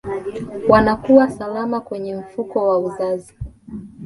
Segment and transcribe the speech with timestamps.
[0.69, 3.33] wanakuwa salama kwenye mfuko wa uzazi